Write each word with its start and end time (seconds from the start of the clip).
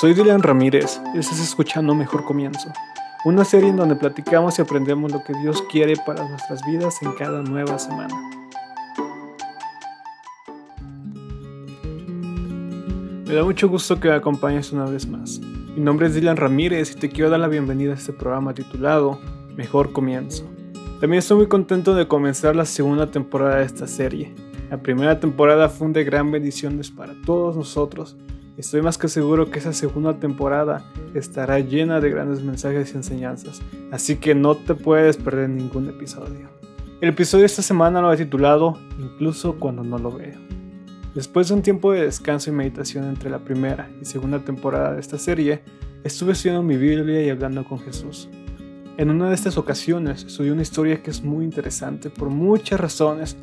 Soy 0.00 0.14
Dylan 0.14 0.42
Ramírez 0.42 0.98
y 1.14 1.18
estás 1.18 1.38
escuchando 1.40 1.94
Mejor 1.94 2.24
Comienzo, 2.24 2.72
una 3.26 3.44
serie 3.44 3.68
en 3.68 3.76
donde 3.76 3.96
platicamos 3.96 4.58
y 4.58 4.62
aprendemos 4.62 5.12
lo 5.12 5.22
que 5.22 5.34
Dios 5.42 5.62
quiere 5.70 5.92
para 6.06 6.26
nuestras 6.26 6.64
vidas 6.64 7.02
en 7.02 7.12
cada 7.12 7.42
nueva 7.42 7.78
semana. 7.78 8.14
Me 13.26 13.34
da 13.34 13.44
mucho 13.44 13.68
gusto 13.68 14.00
que 14.00 14.08
me 14.08 14.14
acompañes 14.14 14.72
una 14.72 14.86
vez 14.86 15.06
más. 15.06 15.38
Mi 15.38 15.82
nombre 15.82 16.06
es 16.06 16.14
Dylan 16.14 16.38
Ramírez 16.38 16.92
y 16.92 16.94
te 16.98 17.10
quiero 17.10 17.28
dar 17.28 17.40
la 17.40 17.48
bienvenida 17.48 17.92
a 17.92 17.96
este 17.96 18.14
programa 18.14 18.54
titulado 18.54 19.20
Mejor 19.54 19.92
Comienzo. 19.92 20.46
También 20.98 21.18
estoy 21.18 21.36
muy 21.36 21.48
contento 21.48 21.94
de 21.94 22.08
comenzar 22.08 22.56
la 22.56 22.64
segunda 22.64 23.10
temporada 23.10 23.56
de 23.56 23.66
esta 23.66 23.86
serie. 23.86 24.32
La 24.70 24.78
primera 24.78 25.20
temporada 25.20 25.68
fue 25.68 25.90
de 25.90 26.04
gran 26.04 26.30
bendiciones 26.30 26.90
para 26.90 27.12
todos 27.26 27.54
nosotros 27.54 28.16
Estoy 28.60 28.82
más 28.82 28.98
que 28.98 29.08
seguro 29.08 29.50
que 29.50 29.58
esa 29.58 29.72
segunda 29.72 30.18
temporada 30.18 30.84
estará 31.14 31.60
llena 31.60 31.98
de 31.98 32.10
grandes 32.10 32.42
mensajes 32.42 32.92
y 32.92 32.96
enseñanzas, 32.98 33.62
así 33.90 34.16
que 34.16 34.34
no 34.34 34.54
te 34.54 34.74
puedes 34.74 35.16
perder 35.16 35.48
ningún 35.48 35.88
episodio. 35.88 36.50
El 37.00 37.08
episodio 37.08 37.44
de 37.44 37.46
esta 37.46 37.62
semana 37.62 38.02
lo 38.02 38.12
he 38.12 38.18
titulado 38.18 38.78
Incluso 38.98 39.58
cuando 39.58 39.82
no 39.82 39.96
lo 39.96 40.10
veo. 40.10 40.38
Después 41.14 41.48
de 41.48 41.54
un 41.54 41.62
tiempo 41.62 41.92
de 41.92 42.02
descanso 42.02 42.50
y 42.50 42.52
meditación 42.52 43.04
entre 43.04 43.30
la 43.30 43.38
primera 43.38 43.88
y 43.98 44.04
segunda 44.04 44.40
temporada 44.40 44.92
de 44.92 45.00
esta 45.00 45.16
serie, 45.16 45.62
estuve 46.04 46.32
estudiando 46.32 46.62
mi 46.62 46.76
Biblia 46.76 47.22
y 47.22 47.30
hablando 47.30 47.64
con 47.64 47.78
Jesús. 47.78 48.28
En 48.98 49.08
una 49.08 49.30
de 49.30 49.36
estas 49.36 49.56
ocasiones 49.56 50.24
estudié 50.24 50.52
una 50.52 50.60
historia 50.60 51.02
que 51.02 51.10
es 51.10 51.22
muy 51.22 51.46
interesante 51.46 52.10
por 52.10 52.28
muchas 52.28 52.78
razones, 52.78 53.38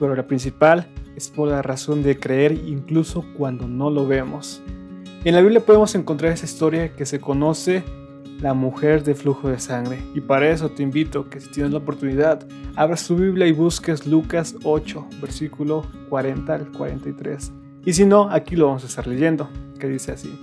pero 0.00 0.16
la 0.16 0.26
principal 0.26 0.88
es 1.16 1.28
por 1.28 1.48
la 1.48 1.62
razón 1.62 2.02
de 2.02 2.18
creer 2.18 2.52
incluso 2.52 3.24
cuando 3.36 3.68
no 3.68 3.90
lo 3.90 4.06
vemos. 4.06 4.62
En 5.24 5.34
la 5.34 5.40
Biblia 5.40 5.60
podemos 5.60 5.94
encontrar 5.94 6.32
esa 6.32 6.46
historia 6.46 6.94
que 6.94 7.06
se 7.06 7.20
conoce 7.20 7.84
la 8.40 8.54
mujer 8.54 9.04
de 9.04 9.14
flujo 9.14 9.48
de 9.48 9.60
sangre. 9.60 9.98
Y 10.14 10.20
para 10.20 10.50
eso 10.50 10.68
te 10.68 10.82
invito 10.82 11.30
que 11.30 11.40
si 11.40 11.48
tienes 11.50 11.72
la 11.72 11.78
oportunidad, 11.78 12.44
abras 12.74 13.06
tu 13.06 13.16
Biblia 13.16 13.46
y 13.46 13.52
busques 13.52 14.06
Lucas 14.06 14.56
8, 14.64 15.06
versículo 15.20 15.86
40 16.08 16.52
al 16.52 16.72
43. 16.72 17.52
Y 17.84 17.92
si 17.92 18.04
no, 18.04 18.28
aquí 18.30 18.56
lo 18.56 18.66
vamos 18.66 18.82
a 18.82 18.88
estar 18.88 19.06
leyendo, 19.06 19.48
que 19.78 19.88
dice 19.88 20.12
así. 20.12 20.36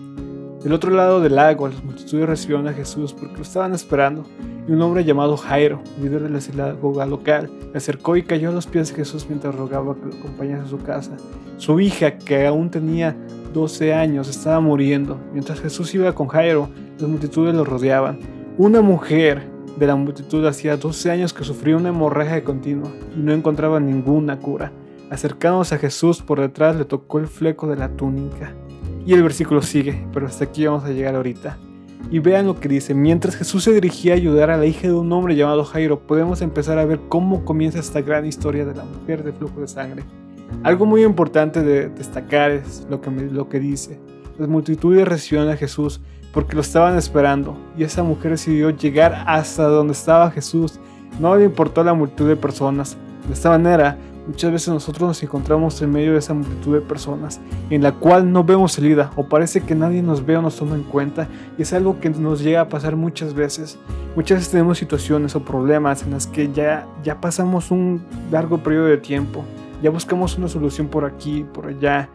Del 0.63 0.73
otro 0.73 0.91
lado 0.91 1.21
del 1.21 1.35
lago, 1.35 1.67
las 1.67 1.83
multitudes 1.83 2.27
recibieron 2.27 2.67
a 2.67 2.73
Jesús 2.73 3.13
porque 3.13 3.35
lo 3.35 3.41
estaban 3.43 3.73
esperando 3.73 4.25
y 4.69 4.71
un 4.71 4.83
hombre 4.83 5.03
llamado 5.03 5.35
Jairo, 5.35 5.81
líder 5.99 6.21
de 6.21 6.29
la 6.29 6.39
sinagoga 6.39 7.07
local, 7.07 7.49
se 7.71 7.77
acercó 7.79 8.15
y 8.17 8.21
cayó 8.21 8.49
a 8.49 8.51
los 8.51 8.67
pies 8.67 8.89
de 8.89 8.97
Jesús 8.97 9.25
mientras 9.27 9.55
rogaba 9.55 9.95
que 9.95 10.05
lo 10.05 10.13
acompañase 10.13 10.63
a 10.63 10.67
su 10.67 10.77
casa. 10.77 11.17
Su 11.57 11.79
hija, 11.79 12.19
que 12.19 12.45
aún 12.45 12.69
tenía 12.69 13.17
12 13.51 13.95
años, 13.95 14.29
estaba 14.29 14.59
muriendo. 14.59 15.19
Mientras 15.33 15.59
Jesús 15.59 15.95
iba 15.95 16.13
con 16.13 16.27
Jairo, 16.27 16.69
las 16.99 17.09
multitudes 17.09 17.55
lo 17.55 17.65
rodeaban. 17.65 18.19
Una 18.59 18.81
mujer 18.81 19.41
de 19.75 19.87
la 19.87 19.95
multitud 19.95 20.45
hacía 20.45 20.77
12 20.77 21.09
años 21.09 21.33
que 21.33 21.43
sufría 21.43 21.75
una 21.75 21.89
hemorragia 21.89 22.43
continua 22.43 22.91
y 23.17 23.19
no 23.21 23.33
encontraba 23.33 23.79
ninguna 23.79 24.37
cura. 24.37 24.71
Acercándose 25.09 25.73
a 25.73 25.79
Jesús 25.79 26.21
por 26.21 26.39
detrás 26.39 26.75
le 26.75 26.85
tocó 26.85 27.17
el 27.17 27.25
fleco 27.25 27.65
de 27.65 27.75
la 27.75 27.89
túnica. 27.89 28.53
Y 29.03 29.13
el 29.13 29.23
versículo 29.23 29.63
sigue, 29.63 30.05
pero 30.13 30.27
hasta 30.27 30.43
aquí 30.43 30.67
vamos 30.67 30.83
a 30.83 30.91
llegar 30.91 31.15
ahorita. 31.15 31.57
Y 32.11 32.19
vean 32.19 32.47
lo 32.47 32.59
que 32.59 32.69
dice, 32.69 32.93
mientras 32.93 33.35
Jesús 33.35 33.63
se 33.63 33.73
dirigía 33.73 34.13
a 34.13 34.15
ayudar 34.15 34.49
a 34.49 34.57
la 34.57 34.65
hija 34.65 34.87
de 34.87 34.93
un 34.93 35.11
hombre 35.11 35.35
llamado 35.35 35.63
Jairo, 35.63 35.99
podemos 35.99 36.41
empezar 36.41 36.79
a 36.79 36.85
ver 36.85 36.99
cómo 37.07 37.45
comienza 37.45 37.79
esta 37.79 38.01
gran 38.01 38.25
historia 38.25 38.65
de 38.65 38.73
la 38.73 38.83
mujer 38.83 39.23
de 39.23 39.31
flujo 39.31 39.61
de 39.61 39.67
sangre. 39.67 40.03
Algo 40.63 40.85
muy 40.85 41.03
importante 41.03 41.61
de 41.61 41.89
destacar 41.89 42.51
es 42.51 42.87
lo 42.89 42.99
que, 43.01 43.11
lo 43.11 43.47
que 43.47 43.59
dice. 43.59 43.99
Las 44.39 44.47
multitudes 44.47 45.07
recibieron 45.07 45.51
a 45.51 45.57
Jesús 45.57 46.01
porque 46.33 46.55
lo 46.55 46.61
estaban 46.61 46.97
esperando 46.97 47.57
y 47.77 47.83
esa 47.83 48.03
mujer 48.03 48.31
decidió 48.31 48.69
llegar 48.69 49.23
hasta 49.27 49.63
donde 49.63 49.93
estaba 49.93 50.31
Jesús. 50.31 50.79
No 51.19 51.35
le 51.35 51.45
importó 51.45 51.83
la 51.83 51.93
multitud 51.93 52.27
de 52.27 52.35
personas. 52.35 52.97
De 53.27 53.33
esta 53.33 53.49
manera, 53.49 53.97
Muchas 54.29 54.51
veces 54.51 54.67
nosotros 54.67 55.07
nos 55.07 55.23
encontramos 55.23 55.81
en 55.81 55.91
medio 55.91 56.11
de 56.11 56.19
esa 56.19 56.35
multitud 56.35 56.75
de 56.75 56.81
personas 56.81 57.41
en 57.71 57.81
la 57.81 57.93
cual 57.93 58.31
no 58.31 58.43
vemos 58.43 58.73
salida 58.73 59.09
o 59.15 59.23
parece 59.23 59.61
que 59.61 59.73
nadie 59.73 60.03
nos 60.03 60.23
ve 60.23 60.37
o 60.37 60.41
nos 60.43 60.55
toma 60.55 60.75
en 60.75 60.83
cuenta 60.83 61.27
y 61.57 61.63
es 61.63 61.73
algo 61.73 61.99
que 61.99 62.11
nos 62.11 62.43
llega 62.43 62.61
a 62.61 62.69
pasar 62.69 62.95
muchas 62.95 63.33
veces. 63.33 63.79
Muchas 64.15 64.37
veces 64.37 64.51
tenemos 64.51 64.77
situaciones 64.77 65.35
o 65.35 65.43
problemas 65.43 66.03
en 66.03 66.11
las 66.11 66.27
que 66.27 66.53
ya, 66.53 66.85
ya 67.03 67.19
pasamos 67.19 67.71
un 67.71 68.03
largo 68.29 68.59
periodo 68.59 68.85
de 68.85 68.99
tiempo, 68.99 69.43
ya 69.81 69.89
buscamos 69.89 70.37
una 70.37 70.47
solución 70.47 70.89
por 70.89 71.05
aquí, 71.05 71.43
por 71.51 71.65
allá, 71.65 72.07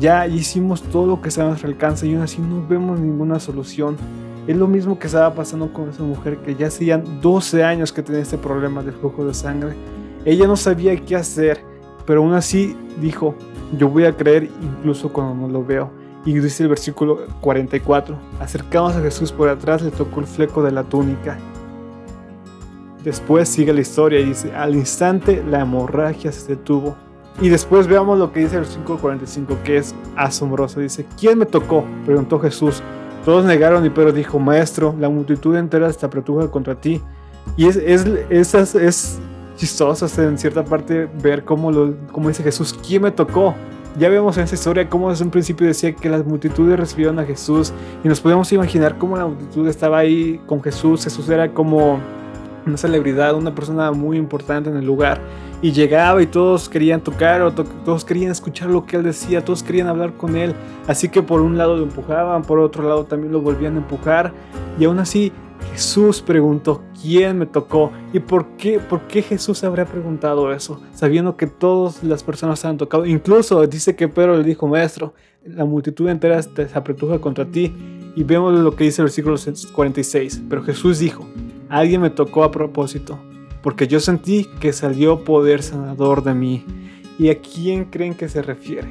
ya 0.00 0.26
hicimos 0.26 0.80
todo 0.82 1.06
lo 1.06 1.20
que 1.20 1.28
está 1.28 1.42
a 1.42 1.48
nuestro 1.48 1.68
alcance 1.68 2.06
y 2.06 2.14
aún 2.14 2.22
así 2.22 2.40
no 2.40 2.66
vemos 2.66 2.98
ninguna 2.98 3.38
solución. 3.40 3.98
Es 4.46 4.56
lo 4.56 4.68
mismo 4.68 4.98
que 4.98 5.08
estaba 5.08 5.34
pasando 5.34 5.70
con 5.70 5.90
esa 5.90 6.02
mujer 6.02 6.38
que 6.38 6.54
ya 6.54 6.68
hacían 6.68 7.20
12 7.20 7.62
años 7.62 7.92
que 7.92 8.02
tenía 8.02 8.22
este 8.22 8.38
problema 8.38 8.82
de 8.82 8.92
flujo 8.92 9.26
de 9.26 9.34
sangre 9.34 9.76
ella 10.24 10.46
no 10.46 10.56
sabía 10.56 10.96
qué 11.04 11.16
hacer, 11.16 11.62
pero 12.06 12.22
aún 12.22 12.34
así 12.34 12.76
dijo, 13.00 13.34
yo 13.76 13.88
voy 13.88 14.04
a 14.04 14.16
creer 14.16 14.50
incluso 14.62 15.12
cuando 15.12 15.34
no 15.34 15.48
lo 15.48 15.64
veo. 15.64 15.90
Y 16.24 16.34
dice 16.34 16.64
el 16.64 16.68
versículo 16.68 17.20
44, 17.40 18.16
acercamos 18.40 18.94
a 18.96 19.00
Jesús 19.00 19.32
por 19.32 19.48
atrás, 19.48 19.82
le 19.82 19.90
tocó 19.90 20.20
el 20.20 20.26
fleco 20.26 20.62
de 20.62 20.72
la 20.72 20.82
túnica. 20.82 21.38
Después 23.04 23.48
sigue 23.48 23.72
la 23.72 23.80
historia 23.80 24.20
y 24.20 24.24
dice, 24.24 24.54
al 24.54 24.74
instante 24.74 25.42
la 25.48 25.60
hemorragia 25.60 26.32
se 26.32 26.56
detuvo. 26.56 26.96
Y 27.40 27.48
después 27.48 27.86
veamos 27.86 28.18
lo 28.18 28.32
que 28.32 28.40
dice 28.40 28.56
el 28.56 28.62
versículo 28.62 28.98
45, 28.98 29.58
que 29.64 29.76
es 29.76 29.94
asombroso. 30.16 30.80
Dice, 30.80 31.06
¿quién 31.18 31.38
me 31.38 31.46
tocó? 31.46 31.84
Preguntó 32.04 32.40
Jesús. 32.40 32.82
Todos 33.24 33.44
negaron 33.44 33.86
y 33.86 33.90
Pedro 33.90 34.12
dijo, 34.12 34.38
Maestro, 34.40 34.94
la 34.98 35.08
multitud 35.08 35.56
entera 35.56 35.88
está 35.88 36.06
apretuja 36.06 36.50
contra 36.50 36.74
ti. 36.74 37.00
Y 37.56 37.66
es, 37.66 37.76
es, 37.76 38.54
es 38.54 39.20
chistoso 39.58 40.06
en 40.22 40.38
cierta 40.38 40.64
parte 40.64 41.08
ver 41.20 41.44
cómo, 41.44 41.70
lo, 41.70 41.94
cómo 42.12 42.28
dice 42.28 42.42
Jesús, 42.42 42.78
¿quién 42.86 43.02
me 43.02 43.10
tocó? 43.10 43.54
Ya 43.98 44.08
vemos 44.08 44.38
en 44.38 44.44
esa 44.44 44.54
historia 44.54 44.88
cómo 44.88 45.10
desde 45.10 45.24
un 45.24 45.30
principio 45.30 45.66
decía 45.66 45.92
que 45.92 46.08
las 46.08 46.24
multitudes 46.24 46.78
recibieron 46.78 47.18
a 47.18 47.24
Jesús 47.24 47.72
y 48.04 48.08
nos 48.08 48.20
podemos 48.20 48.50
imaginar 48.52 48.96
cómo 48.96 49.16
la 49.16 49.26
multitud 49.26 49.66
estaba 49.66 49.98
ahí 49.98 50.40
con 50.46 50.62
Jesús. 50.62 51.02
Jesús 51.02 51.28
era 51.28 51.52
como 51.52 51.98
una 52.64 52.76
celebridad, 52.76 53.34
una 53.34 53.54
persona 53.54 53.90
muy 53.90 54.16
importante 54.16 54.70
en 54.70 54.76
el 54.76 54.86
lugar 54.86 55.20
y 55.60 55.72
llegaba 55.72 56.22
y 56.22 56.26
todos 56.26 56.68
querían 56.68 57.00
tocar 57.00 57.42
o 57.42 57.52
todos 57.52 58.04
querían 58.04 58.30
escuchar 58.30 58.68
lo 58.70 58.86
que 58.86 58.96
él 58.96 59.02
decía, 59.02 59.44
todos 59.44 59.64
querían 59.64 59.88
hablar 59.88 60.12
con 60.12 60.36
él. 60.36 60.54
Así 60.86 61.08
que 61.08 61.20
por 61.20 61.40
un 61.40 61.58
lado 61.58 61.76
lo 61.76 61.82
empujaban, 61.82 62.42
por 62.42 62.60
otro 62.60 62.84
lado 62.84 63.04
también 63.04 63.32
lo 63.32 63.40
volvían 63.40 63.74
a 63.74 63.78
empujar 63.78 64.32
y 64.78 64.84
aún 64.84 65.00
así 65.00 65.32
Jesús 65.72 66.22
preguntó, 66.22 66.82
¿quién 67.00 67.38
me 67.38 67.46
tocó? 67.46 67.92
¿Y 68.12 68.20
por 68.20 68.56
qué, 68.56 68.78
por 68.78 69.02
qué 69.02 69.22
Jesús 69.22 69.62
habría 69.64 69.84
preguntado 69.84 70.52
eso? 70.52 70.80
Sabiendo 70.92 71.36
que 71.36 71.46
todas 71.46 72.02
las 72.02 72.22
personas 72.22 72.64
han 72.64 72.76
tocado. 72.76 73.06
Incluso 73.06 73.66
dice 73.66 73.94
que 73.94 74.08
Pedro 74.08 74.36
le 74.36 74.44
dijo, 74.44 74.66
maestro, 74.66 75.14
la 75.44 75.64
multitud 75.64 76.08
entera 76.08 76.42
se 76.42 76.68
apretuja 76.74 77.20
contra 77.20 77.44
ti. 77.46 77.72
Y 78.16 78.24
vemos 78.24 78.58
lo 78.58 78.74
que 78.74 78.84
dice 78.84 79.02
el 79.02 79.06
versículo 79.06 79.36
46. 79.72 80.42
Pero 80.48 80.62
Jesús 80.62 80.98
dijo, 80.98 81.26
alguien 81.68 82.00
me 82.00 82.10
tocó 82.10 82.42
a 82.42 82.50
propósito, 82.50 83.18
porque 83.62 83.86
yo 83.86 84.00
sentí 84.00 84.48
que 84.60 84.72
salió 84.72 85.24
poder 85.24 85.62
sanador 85.62 86.24
de 86.24 86.34
mí. 86.34 86.64
¿Y 87.18 87.30
a 87.30 87.40
quién 87.40 87.84
creen 87.84 88.14
que 88.14 88.28
se 88.28 88.42
refiere? 88.42 88.88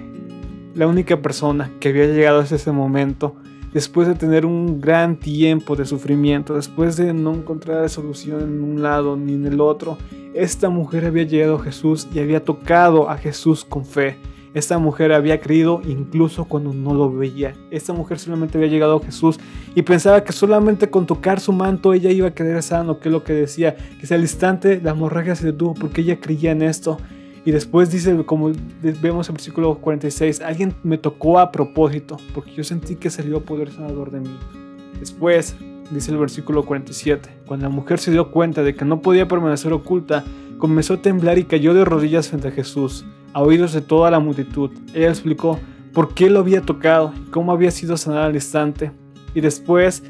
La 0.76 0.88
única 0.88 1.22
persona 1.22 1.72
que 1.80 1.90
había 1.90 2.06
llegado 2.06 2.40
hasta 2.40 2.56
ese 2.56 2.72
momento 2.72 3.36
después 3.74 4.08
de 4.08 4.16
tener 4.16 4.46
un 4.46 4.82
gran 4.82 5.18
tiempo 5.18 5.76
de 5.76 5.86
sufrimiento, 5.86 6.56
después 6.56 6.96
de 6.96 7.14
no 7.14 7.34
encontrar 7.34 7.90
solución 7.90 8.42
en 8.42 8.64
un 8.64 8.82
lado 8.82 9.18
ni 9.18 9.34
en 9.34 9.46
el 9.46 9.62
otro, 9.62 9.98
esta 10.34 10.70
mujer 10.70 11.06
había 11.06 11.24
llegado 11.24 11.56
a 11.56 11.64
Jesús 11.64 12.08
y 12.14 12.20
había 12.20 12.44
tocado 12.44 13.10
a 13.10 13.18
Jesús 13.18 13.66
con 13.66 13.86
fe. 13.86 14.18
Esta 14.54 14.80
mujer 14.80 15.14
había 15.14 15.40
creído 15.40 15.82
incluso 15.88 16.46
cuando 16.46 16.74
no 16.74 16.94
lo 16.94 17.12
veía. 17.12 17.54
Esta 17.70 17.94
mujer 17.94 18.18
solamente 18.18 18.58
había 18.58 18.70
llegado 18.70 18.98
a 18.98 19.06
Jesús 19.06 19.40
y 19.76 19.84
pensaba 19.84 20.24
que 20.24 20.34
solamente 20.34 20.90
con 20.90 21.06
tocar 21.06 21.40
su 21.40 21.54
manto 21.54 21.94
ella 21.94 22.10
iba 22.10 22.30
a 22.30 22.34
quedar 22.34 22.64
sano, 22.64 23.00
que 23.00 23.10
es 23.10 23.14
lo 23.14 23.24
que 23.24 23.34
decía, 23.34 23.76
que 23.76 24.14
al 24.14 24.22
instante 24.22 24.82
la 24.82 24.92
hemorragia 24.92 25.36
se 25.36 25.48
detuvo 25.48 25.74
porque 25.76 26.02
ella 26.02 26.20
creía 26.20 26.52
en 26.52 26.64
esto. 26.64 26.98
Y 27.48 27.52
después 27.54 27.90
dice, 27.90 28.14
como 28.26 28.52
vemos 29.02 29.30
en 29.30 29.36
versículo 29.36 29.76
46, 29.78 30.42
alguien 30.42 30.76
me 30.84 30.98
tocó 30.98 31.40
a 31.40 31.50
propósito, 31.50 32.18
porque 32.34 32.52
yo 32.52 32.62
sentí 32.66 32.98
que 32.98 33.10
salió 33.10 33.46
poder 33.46 33.72
sanador 33.72 34.12
de 34.12 34.20
mí. 34.20 34.38
Después, 35.00 35.56
dice 35.90 36.12
el 36.12 36.18
versículo 36.18 36.66
47, 36.66 37.30
cuando 37.46 37.70
la 37.70 37.74
mujer 37.74 38.00
se 38.00 38.12
dio 38.12 38.32
cuenta 38.32 38.64
de 38.64 38.76
que 38.76 38.84
no 38.84 39.02
podía 39.02 39.30
permanecer 39.30 39.72
oculta, 39.72 40.26
comenzó 40.58 40.96
a 40.96 41.02
temblar 41.02 41.38
y 41.38 41.46
cayó 41.46 41.74
de 41.74 41.86
rodillas 41.86 42.28
frente 42.28 42.50
a 42.50 42.52
Jesús, 42.52 43.06
a 43.32 43.42
oídos 43.42 43.72
de 43.72 43.80
toda 43.80 44.12
la 44.12 44.20
multitud. 44.20 44.72
Ella 44.94 45.08
explicó 45.08 45.58
por 45.94 46.14
qué 46.14 46.30
lo 46.30 46.40
había 46.40 46.62
tocado 46.64 47.14
y 47.16 47.30
cómo 47.30 47.54
había 47.54 47.72
sido 47.72 47.96
sanada 47.96 48.26
al 48.26 48.36
instante. 48.36 48.92
Y 49.34 49.40
después, 49.40 50.04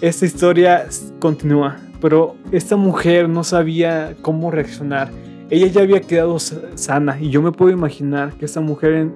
esta 0.00 0.26
historia 0.26 0.86
continúa, 1.18 1.76
pero 2.00 2.36
esta 2.52 2.76
mujer 2.76 3.28
no 3.28 3.42
sabía 3.42 4.14
cómo 4.22 4.52
reaccionar 4.52 5.10
ella 5.50 5.66
ya 5.66 5.82
había 5.82 6.00
quedado 6.00 6.38
sana 6.38 7.20
y 7.20 7.30
yo 7.30 7.42
me 7.42 7.52
puedo 7.52 7.70
imaginar 7.70 8.32
que 8.34 8.44
esta 8.44 8.60
mujer, 8.60 9.10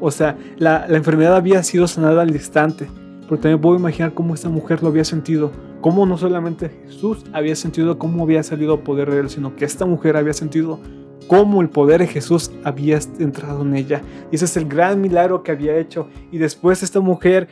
o 0.00 0.10
sea, 0.10 0.36
la, 0.56 0.86
enfermedad 0.88 1.36
había 1.36 1.62
sido 1.62 1.86
sanada 1.86 2.22
al 2.22 2.30
instante, 2.30 2.88
pero 3.28 3.40
también 3.40 3.60
puedo 3.60 3.76
imaginar 3.76 4.14
cómo 4.14 4.34
esta 4.34 4.48
mujer 4.48 4.82
lo 4.82 4.88
había 4.88 5.04
sentido, 5.04 5.52
cómo 5.80 6.06
no 6.06 6.16
solamente 6.16 6.70
Jesús 6.86 7.24
había 7.32 7.56
sentido 7.56 7.98
cómo 7.98 8.22
había 8.22 8.42
salido 8.42 8.82
poder 8.82 9.10
de 9.10 9.20
él, 9.20 9.30
sino 9.30 9.54
que 9.56 9.64
esta 9.64 9.84
mujer 9.84 10.16
había 10.16 10.32
sentido 10.32 10.80
cómo 11.26 11.60
el 11.60 11.68
poder 11.68 12.00
de 12.00 12.06
Jesús 12.06 12.52
había 12.64 12.98
entrado 13.18 13.62
en 13.62 13.74
ella. 13.74 14.02
Y 14.30 14.36
ese 14.36 14.44
es 14.44 14.56
el 14.56 14.66
gran 14.66 15.00
milagro 15.00 15.42
que 15.42 15.52
había 15.52 15.76
hecho. 15.76 16.08
Y 16.30 16.38
después 16.38 16.82
esta 16.82 17.00
mujer, 17.00 17.48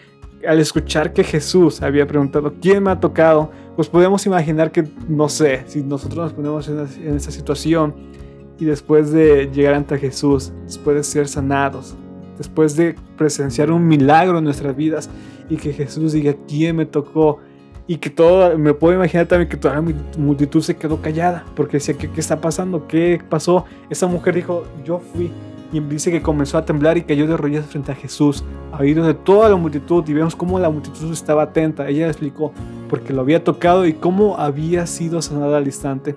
al 0.47 0.61
escuchar 0.61 1.13
que 1.13 1.25
Jesús 1.25 1.83
había 1.83 2.07
preguntado, 2.07 2.55
¿quién 2.61 2.83
me 2.83 2.91
ha 2.91 3.01
tocado? 3.01 3.51
Pues 3.77 3.89
podemos 3.89 4.25
imaginar 4.27 4.71
que, 4.71 4.85
no 5.09 5.29
sé, 5.29 5.65
si 5.67 5.83
nosotros 5.83 6.19
nos 6.19 6.33
ponemos 6.33 6.69
en, 6.69 7.17
esa 7.17 7.31
situación 7.31 7.95
y 8.59 8.65
después 8.65 9.11
de 9.13 9.51
llegar 9.53 9.75
ante 9.75 9.99
Jesús, 9.99 10.53
después 10.65 10.97
de 10.97 11.05
ser 11.05 11.29
sanados, 11.29 11.95
después 12.39 12.77
de 12.77 12.95
presenciar 13.17 13.71
un 13.71 13.87
milagro 13.87 14.39
en 14.39 14.45
nuestras 14.45 14.77
vidas 14.77 15.11
y 15.49 15.57
que 15.57 15.73
Jesús 15.73 16.13
diga, 16.13 16.35
¿quién 16.47 16.77
me 16.77 16.87
tocó? 16.87 17.41
y 17.87 17.99
que 17.99 18.09
todo, 18.09 18.57
me 18.57 18.73
puedo 18.73 18.95
imaginar 18.95 19.27
también 19.27 19.47
que 19.47 19.59
toda 19.59 19.75
la 19.75 19.83
multitud 20.17 20.63
se 20.63 20.75
quedó 20.75 21.03
callada, 21.03 21.45
porque 21.55 21.77
decía, 21.77 21.95
¿qué, 21.95 22.11
qué 22.11 22.19
está 22.19 22.41
pasando? 22.41 22.87
¿Qué 22.89 23.21
pasó? 23.29 23.67
Esa 23.91 24.07
mujer 24.07 24.37
dijo, 24.37 24.65
yo 24.83 25.01
fui, 25.01 25.31
y 25.75 25.81
dice 25.81 26.13
que 26.13 26.23
comenzó 26.23 26.57
a 26.57 26.65
temblar 26.65 26.97
y 26.97 27.03
cayó 27.03 27.27
de 27.27 27.37
rodillas 27.37 27.67
frente 27.67 27.91
a 27.91 27.97
Jesús, 27.97 28.45
a 28.71 28.79
oídos 28.79 29.09
de 29.09 29.15
toda 29.15 29.49
la 29.49 29.57
multitud, 29.57 30.05
y 30.07 30.13
vemos 30.13 30.37
cómo 30.37 30.61
la 30.61 30.71
multitud 30.71 31.13
estaba 31.13 31.43
atenta, 31.43 31.89
ella 31.89 32.07
explicó, 32.07 32.53
porque 32.89 33.13
lo 33.13 33.23
había 33.23 33.43
tocado 33.43 33.85
y 33.85 33.95
cómo 33.95 34.37
había 34.39 34.87
sido 34.87 35.21
sanada 35.21 35.59
al 35.59 35.67
instante. 35.67 36.15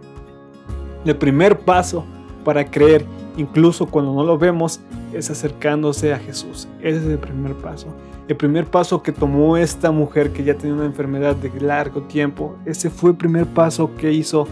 El 1.04 1.16
primer 1.16 1.58
paso 1.58 2.06
para 2.46 2.70
creer, 2.70 3.04
incluso 3.36 3.88
cuando 3.88 4.14
no 4.14 4.24
lo 4.24 4.38
vemos, 4.38 4.80
es 5.12 5.32
acercándose 5.32 6.14
a 6.14 6.20
Jesús. 6.20 6.68
Ese 6.80 6.98
es 6.98 7.06
el 7.06 7.18
primer 7.18 7.56
paso. 7.56 7.88
El 8.28 8.36
primer 8.36 8.66
paso 8.66 9.02
que 9.02 9.12
tomó 9.12 9.58
esta 9.58 9.90
mujer 9.90 10.34
que 10.34 10.44
ya 10.44 10.54
tenía 10.54 10.76
una 10.76 10.86
enfermedad 10.86 11.36
de 11.36 11.50
largo 11.60 12.04
tiempo, 12.04 12.56
ese 12.64 12.92
fue 12.92 13.10
el 13.10 13.18
primer 13.18 13.48
paso 13.48 13.90
que 13.96 14.12
hizo 14.12 14.48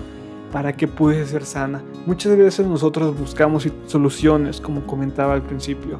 para 0.56 0.72
que 0.72 0.88
pudiese 0.88 1.32
ser 1.32 1.46
sana. 1.46 1.84
Muchas 2.06 2.38
veces 2.38 2.66
nosotros 2.66 3.20
buscamos 3.20 3.68
soluciones, 3.88 4.62
como 4.62 4.88
comentaba 4.88 5.34
al 5.34 5.42
principio. 5.42 6.00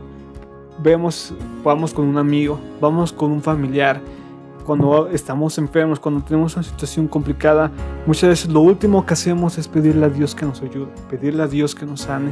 Vemos, 0.82 1.34
vamos 1.62 1.94
con 1.94 2.06
un 2.06 2.18
amigo, 2.18 2.58
vamos 2.80 3.12
con 3.12 3.34
un 3.34 3.42
familiar. 3.42 4.00
Cuando 4.66 5.10
estamos 5.10 5.58
enfermos, 5.58 6.00
cuando 6.00 6.22
tenemos 6.24 6.56
una 6.56 6.64
situación 6.64 7.10
complicada, 7.10 7.70
muchas 8.08 8.30
veces 8.30 8.50
lo 8.50 8.62
último 8.62 9.06
que 9.06 9.14
hacemos 9.14 9.58
es 9.58 9.68
pedirle 9.68 10.06
a 10.06 10.10
Dios 10.10 10.34
que 10.34 10.46
nos 10.46 10.62
ayude, 10.62 10.88
pedirle 11.10 11.44
a 11.44 11.48
Dios 11.48 11.76
que 11.76 11.86
nos 11.86 12.04
sane. 12.04 12.32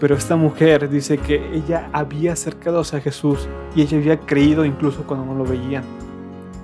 Pero 0.00 0.16
esta 0.16 0.34
mujer 0.34 0.90
dice 0.90 1.16
que 1.16 1.54
ella 1.54 1.88
había 1.92 2.32
acercado 2.32 2.80
a 2.80 3.00
Jesús 3.00 3.46
y 3.76 3.82
ella 3.82 3.98
había 3.98 4.18
creído 4.18 4.64
incluso 4.64 5.04
cuando 5.04 5.26
no 5.26 5.36
lo 5.36 5.44
veían. 5.44 5.84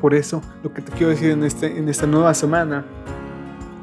Por 0.00 0.12
eso 0.12 0.42
lo 0.64 0.74
que 0.74 0.82
te 0.82 0.90
quiero 0.90 1.10
decir 1.10 1.30
en, 1.30 1.44
este, 1.44 1.78
en 1.78 1.88
esta 1.88 2.08
nueva 2.08 2.34
semana 2.34 2.84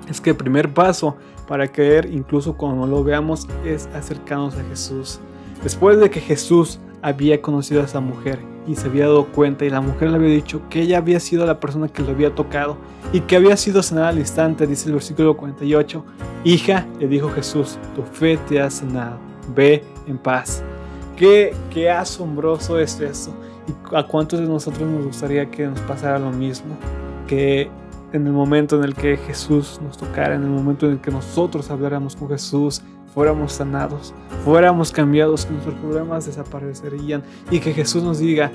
es 0.10 0.22
que 0.22 0.32
el 0.32 0.36
primer 0.36 0.74
paso 0.74 1.16
para 1.48 1.68
creer 1.68 2.10
incluso 2.12 2.56
cuando 2.58 2.86
no 2.86 2.88
lo 2.88 3.04
veamos 3.04 3.48
es 3.66 3.88
acercarnos 3.94 4.56
a 4.56 4.64
Jesús. 4.64 5.20
Después 5.64 6.00
de 6.00 6.10
que 6.10 6.22
Jesús 6.22 6.80
había 7.02 7.42
conocido 7.42 7.82
a 7.82 7.86
esa 7.86 8.00
mujer 8.00 8.40
y 8.68 8.76
se 8.76 8.88
había 8.88 9.06
dado 9.06 9.28
cuenta 9.28 9.66
y 9.66 9.70
la 9.70 9.82
mujer 9.82 10.10
le 10.10 10.16
había 10.18 10.30
dicho 10.30 10.62
que 10.70 10.82
ella 10.82 10.98
había 10.98 11.20
sido 11.20 11.46
la 11.46 11.60
persona 11.60 11.88
que 11.88 12.02
lo 12.02 12.10
había 12.10 12.34
tocado 12.34 12.78
y 13.14 13.22
que 13.22 13.36
había 13.36 13.56
sido 13.58 13.84
sanada 13.84 14.10
al 14.10 14.18
instante, 14.18 14.66
dice 14.66 14.88
el 14.88 14.94
versículo 14.94 15.38
48, 15.38 16.04
hija, 16.44 16.88
le 17.00 17.08
dijo 17.08 17.30
Jesús, 17.30 17.78
tu 17.96 18.02
fe 18.02 18.38
te 18.48 18.60
ha 18.60 18.70
sanado 18.70 19.26
ve 19.54 19.84
en 20.08 20.18
paz. 20.18 20.64
Qué, 21.16 21.54
qué 21.72 21.90
asombroso 21.90 22.80
es 22.80 23.00
esto. 23.00 23.32
¿Y 23.68 23.96
a 23.96 24.04
cuántos 24.04 24.40
de 24.40 24.46
nosotros 24.48 24.88
nos 24.88 25.06
gustaría 25.06 25.50
que 25.50 25.68
nos 25.68 25.80
pasara 25.82 26.20
lo 26.20 26.32
mismo? 26.32 26.78
Que 27.28 27.70
en 28.16 28.28
el 28.28 28.34
momento 28.34 28.78
en 28.78 28.86
el 28.86 28.96
que 28.96 29.18
Jesús 29.18 29.80
nos 29.84 29.98
tocara, 29.98 30.36
en 30.36 30.44
el 30.44 30.50
momento 30.50 30.86
en 30.86 30.94
el 30.94 31.02
que 31.02 31.12
nosotros 31.12 31.70
habláramos 31.70 32.16
con 32.16 32.30
Jesús, 32.30 32.82
fuéramos 33.14 33.54
sanados, 33.54 34.14
fuéramos 34.44 34.92
cambiados, 34.92 35.46
que 35.46 35.54
nuestros 35.54 35.76
problemas 35.76 36.26
desaparecerían 36.26 37.24
y 37.52 37.60
que 37.60 37.74
Jesús 37.74 38.04
nos 38.04 38.20
diga, 38.20 38.52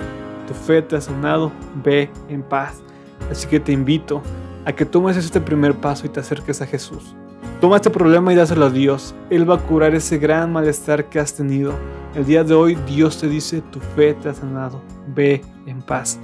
tu 0.48 0.54
fe 0.54 0.82
te 0.82 0.96
ha 0.96 1.00
sanado, 1.00 1.52
ve 1.84 2.10
en 2.28 2.42
paz. 2.42 2.82
Así 3.30 3.46
que 3.46 3.60
te 3.60 3.72
invito 3.72 4.22
a 4.64 4.72
que 4.72 4.86
tomes 4.86 5.16
este 5.16 5.40
primer 5.40 5.74
paso 5.74 6.06
y 6.06 6.08
te 6.08 6.20
acerques 6.20 6.62
a 6.62 6.66
Jesús. 6.66 7.14
Toma 7.60 7.76
este 7.76 7.90
problema 7.90 8.32
y 8.32 8.36
dáselo 8.36 8.66
a 8.66 8.70
Dios. 8.70 9.14
Él 9.28 9.48
va 9.48 9.56
a 9.56 9.58
curar 9.58 9.94
ese 9.94 10.16
gran 10.16 10.52
malestar 10.52 11.10
que 11.10 11.20
has 11.20 11.34
tenido. 11.34 11.74
El 12.14 12.24
día 12.24 12.44
de 12.44 12.54
hoy 12.54 12.76
Dios 12.86 13.18
te 13.18 13.28
dice, 13.28 13.60
tu 13.60 13.80
fe 13.80 14.14
te 14.14 14.30
ha 14.30 14.34
sanado. 14.34 14.80
Ve 15.14 15.42
en 15.66 15.82
paz. 15.82 16.18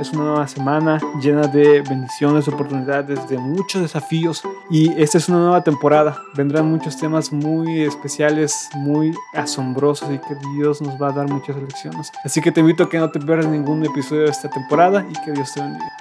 Es 0.00 0.14
una 0.14 0.24
nueva 0.24 0.48
semana 0.48 0.98
llena 1.20 1.46
de 1.46 1.82
bendiciones, 1.82 2.48
oportunidades, 2.48 3.28
de 3.28 3.36
muchos 3.36 3.82
desafíos 3.82 4.42
y 4.70 4.90
esta 4.98 5.18
es 5.18 5.28
una 5.28 5.40
nueva 5.40 5.62
temporada. 5.62 6.22
Vendrán 6.34 6.70
muchos 6.70 6.96
temas 6.96 7.30
muy 7.30 7.82
especiales, 7.82 8.70
muy 8.76 9.14
asombrosos 9.34 10.10
y 10.10 10.18
que 10.18 10.34
Dios 10.56 10.80
nos 10.80 10.94
va 11.00 11.08
a 11.08 11.12
dar 11.12 11.28
muchas 11.28 11.54
lecciones. 11.56 12.10
Así 12.24 12.40
que 12.40 12.50
te 12.50 12.60
invito 12.60 12.84
a 12.84 12.88
que 12.88 12.98
no 12.98 13.10
te 13.10 13.20
pierdas 13.20 13.46
ningún 13.48 13.84
episodio 13.84 14.22
de 14.22 14.30
esta 14.30 14.48
temporada 14.48 15.04
y 15.06 15.12
que 15.22 15.32
Dios 15.32 15.52
te 15.52 15.60
bendiga. 15.60 15.92